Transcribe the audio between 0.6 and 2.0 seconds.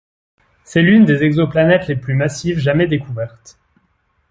C'est l'une des exoplanètes les